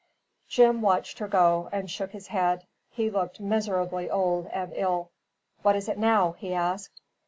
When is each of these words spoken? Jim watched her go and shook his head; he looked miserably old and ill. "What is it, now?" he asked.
Jim 0.49 0.81
watched 0.81 1.19
her 1.19 1.27
go 1.27 1.69
and 1.71 1.91
shook 1.91 2.09
his 2.09 2.29
head; 2.29 2.65
he 2.89 3.07
looked 3.07 3.39
miserably 3.39 4.09
old 4.09 4.47
and 4.47 4.73
ill. 4.75 5.11
"What 5.61 5.75
is 5.75 5.87
it, 5.87 5.99
now?" 5.99 6.31
he 6.39 6.55
asked. 6.55 6.99